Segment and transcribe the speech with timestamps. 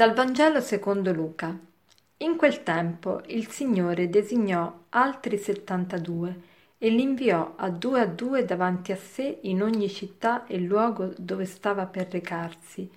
[0.00, 1.54] Dal Vangelo secondo Luca.
[2.16, 6.40] In quel tempo il Signore designò altri settantadue
[6.78, 11.12] e li inviò a due a due davanti a sé in ogni città e luogo
[11.18, 12.90] dove stava per recarsi.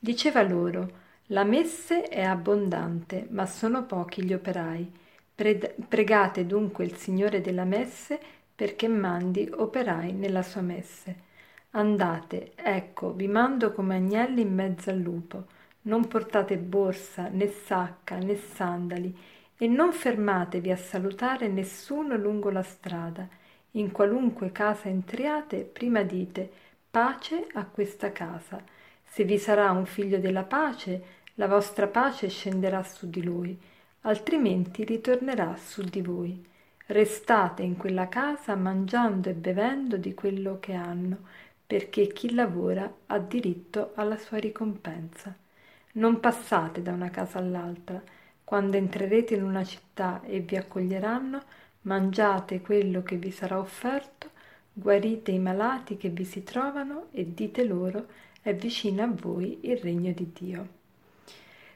[0.00, 0.90] Diceva loro,
[1.26, 4.90] la messe è abbondante, ma sono pochi gli operai.
[5.34, 8.18] pregate dunque il Signore della messe
[8.54, 11.16] perché mandi operai nella sua messe.
[11.72, 15.54] Andate, ecco, vi mando come agnelli in mezzo al lupo
[15.86, 19.16] non portate borsa, né sacca, né sandali,
[19.56, 23.26] e non fermatevi a salutare nessuno lungo la strada.
[23.72, 26.50] In qualunque casa entriate, prima dite
[26.90, 28.62] pace a questa casa.
[29.04, 33.58] Se vi sarà un figlio della pace, la vostra pace scenderà su di lui,
[34.02, 36.44] altrimenti ritornerà su di voi.
[36.86, 41.18] Restate in quella casa mangiando e bevendo di quello che hanno,
[41.66, 45.34] perché chi lavora ha diritto alla sua ricompensa.
[45.96, 48.02] Non passate da una casa all'altra.
[48.44, 51.42] Quando entrerete in una città e vi accoglieranno,
[51.82, 54.30] mangiate quello che vi sarà offerto,
[54.72, 58.08] guarite i malati che vi si trovano e dite loro
[58.42, 60.68] è vicino a voi il regno di Dio.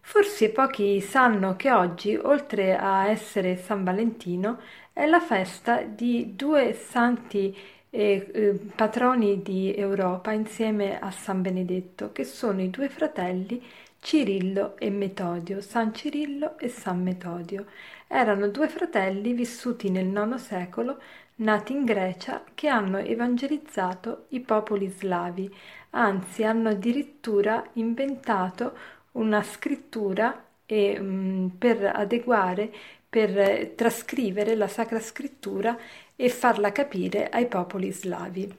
[0.00, 4.60] Forse pochi sanno che oggi, oltre a essere San Valentino,
[4.94, 7.54] è la festa di due santi
[7.90, 13.62] eh, patroni di Europa insieme a San Benedetto, che sono i due fratelli
[14.00, 17.66] Cirillo e Metodio, San Cirillo e San Metodio.
[18.06, 21.00] Erano due fratelli vissuti nel IX secolo,
[21.36, 25.52] nati in Grecia, che hanno evangelizzato i popoli slavi,
[25.90, 28.76] anzi hanno addirittura inventato
[29.12, 32.72] una scrittura e, um, per adeguare,
[33.16, 35.74] per trascrivere la Sacra Scrittura
[36.14, 38.54] e farla capire ai popoli slavi.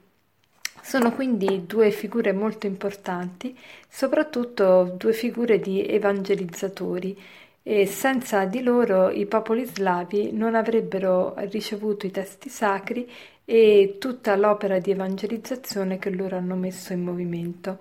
[0.81, 3.55] Sono quindi due figure molto importanti,
[3.87, 7.15] soprattutto due figure di evangelizzatori
[7.61, 13.07] e senza di loro i popoli slavi non avrebbero ricevuto i testi sacri
[13.45, 17.77] e tutta l'opera di evangelizzazione che loro hanno messo in movimento.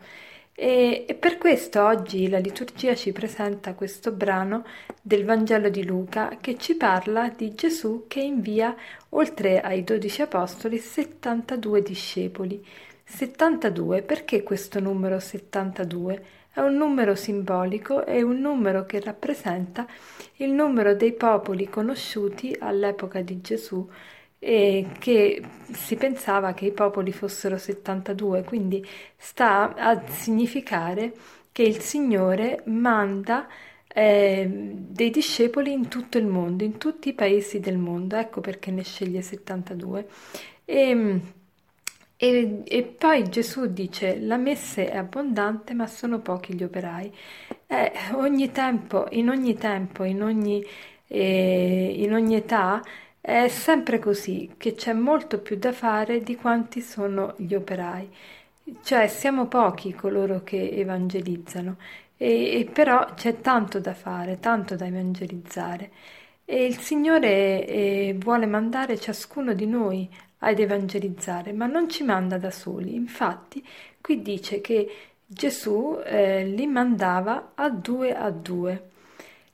[0.59, 4.65] E, e, per questo oggi la liturgia ci presenta questo brano
[5.03, 8.75] del Vangelo di Luca che ci parla di Gesù che invia,
[9.11, 12.67] oltre ai dodici apostoli, 72 discepoli.
[13.05, 16.25] 72, perché questo numero 72?
[16.51, 19.87] È un numero simbolico, è un numero che rappresenta
[20.37, 23.87] il numero dei popoli conosciuti all'epoca di Gesù
[24.39, 25.43] e che
[25.73, 28.85] si pensava che i popoli fossero 72, quindi
[29.17, 31.13] sta a significare
[31.53, 33.49] che il Signore manda
[33.99, 38.71] eh, dei discepoli in tutto il mondo, in tutti i paesi del mondo, ecco perché
[38.71, 40.07] ne sceglie 72.
[40.67, 41.21] E,
[42.17, 47.11] e, e, poi Gesù dice: La messe è abbondante, ma sono pochi gli operai.
[47.67, 50.63] Eh, ogni tempo, in ogni tempo, in ogni,
[51.07, 52.83] eh, in ogni età,
[53.27, 58.09] è sempre così, che c'è molto più da fare di quanti sono gli operai.
[58.85, 61.77] Cioè, siamo pochi coloro che evangelizzano,
[62.17, 65.91] e, e però c'è tanto da fare, tanto da evangelizzare.
[66.45, 72.39] E il Signore eh, vuole mandare ciascuno di noi ad evangelizzare, ma non ci manda
[72.39, 72.95] da soli.
[72.95, 73.67] Infatti,
[74.01, 74.89] qui dice che
[75.27, 78.91] Gesù eh, li mandava a due a due.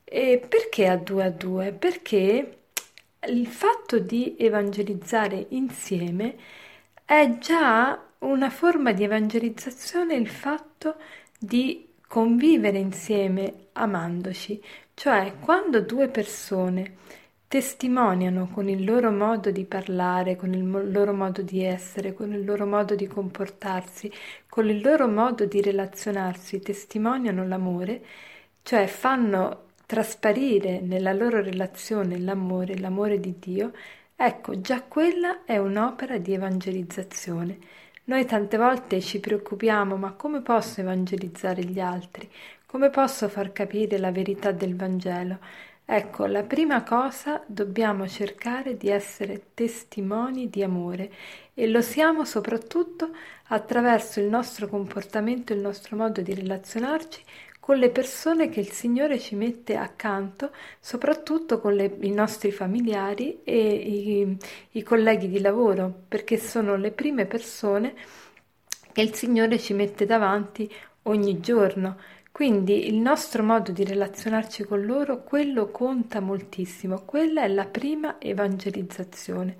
[0.04, 1.72] E perché a due a due?
[1.72, 2.56] Perché
[3.28, 6.36] il fatto di evangelizzare insieme
[7.04, 10.96] è già una forma di evangelizzazione il fatto
[11.38, 14.62] di convivere insieme amandoci,
[14.94, 16.96] cioè quando due persone
[17.48, 22.44] testimoniano con il loro modo di parlare, con il loro modo di essere, con il
[22.44, 24.10] loro modo di comportarsi,
[24.48, 28.02] con il loro modo di relazionarsi, testimoniano l'amore,
[28.62, 33.72] cioè fanno trasparire nella loro relazione l'amore, l'amore di Dio,
[34.16, 37.58] ecco, già quella è un'opera di evangelizzazione.
[38.04, 42.26] Noi tante volte ci preoccupiamo, ma come posso evangelizzare gli altri?
[42.64, 45.40] Come posso far capire la verità del Vangelo?
[45.84, 51.12] Ecco, la prima cosa dobbiamo cercare di essere testimoni di amore
[51.52, 53.10] e lo siamo soprattutto
[53.48, 57.22] attraverso il nostro comportamento, il nostro modo di relazionarci
[57.62, 60.50] con le persone che il Signore ci mette accanto,
[60.80, 64.36] soprattutto con le, i nostri familiari e i,
[64.72, 67.94] i colleghi di lavoro, perché sono le prime persone
[68.90, 70.68] che il Signore ci mette davanti
[71.02, 71.98] ogni giorno.
[72.32, 78.16] Quindi il nostro modo di relazionarci con loro, quello conta moltissimo, quella è la prima
[78.20, 79.56] evangelizzazione.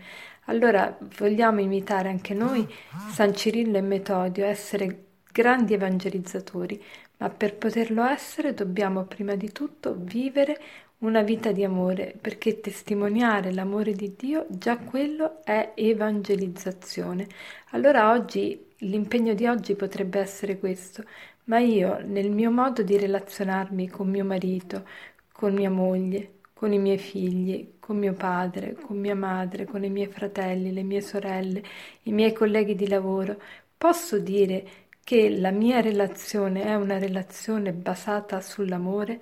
[0.46, 2.66] Allora vogliamo imitare anche noi
[3.12, 6.82] San Cirillo e Metodio, essere grandi evangelizzatori,
[7.22, 10.60] ma per poterlo essere dobbiamo prima di tutto vivere
[10.98, 17.28] una vita di amore, perché testimoniare l'amore di Dio, già quello è evangelizzazione.
[17.70, 21.04] Allora oggi, l'impegno di oggi potrebbe essere questo,
[21.44, 24.84] ma io nel mio modo di relazionarmi con mio marito,
[25.30, 29.90] con mia moglie, con i miei figli, con mio padre, con mia madre, con i
[29.90, 31.62] miei fratelli, le mie sorelle,
[32.02, 33.38] i miei colleghi di lavoro,
[33.76, 34.64] posso dire
[35.04, 39.20] che la mia relazione è una relazione basata sull'amore?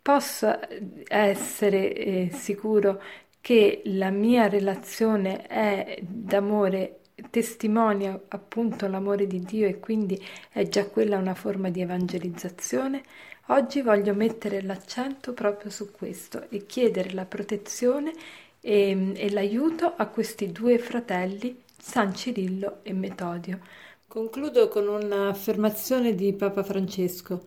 [0.00, 0.58] Posso
[1.06, 3.00] essere eh, sicuro
[3.40, 10.86] che la mia relazione è d'amore testimonia appunto l'amore di Dio e quindi è già
[10.86, 13.02] quella una forma di evangelizzazione,
[13.46, 18.12] oggi voglio mettere l'accento proprio su questo e chiedere la protezione
[18.60, 23.60] e, e l'aiuto a questi due fratelli, San Cirillo e Metodio.
[24.10, 27.42] Concludo con un'affermazione di Papa Francesco.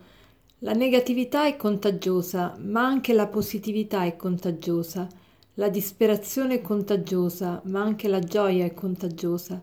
[0.59, 5.07] La negatività è contagiosa, ma anche la positività è contagiosa.
[5.55, 9.59] La disperazione è contagiosa, ma anche la gioia è contagiosa.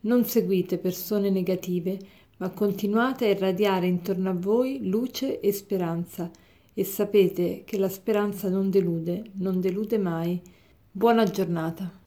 [0.00, 1.96] Non seguite persone negative,
[2.38, 6.28] ma continuate a irradiare intorno a voi luce e speranza,
[6.74, 10.42] e sapete che la speranza non delude, non delude mai.
[10.90, 11.99] Buona giornata.